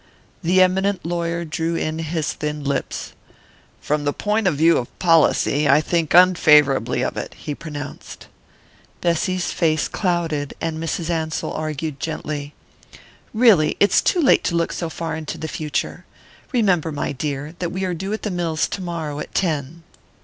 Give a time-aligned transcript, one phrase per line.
[0.41, 3.13] The eminent lawyer drew in his thin lips.
[3.79, 8.25] "From the point of view of policy, I think unfavourably of it," he pronounced.
[9.01, 11.11] Bessy's face clouded, and Mrs.
[11.11, 12.55] Ansell argued gently:
[13.31, 16.05] "Really, it's too late to look so far into the future.
[16.51, 19.83] Remember, my dear, that we are due at the mills tomorrow at ten."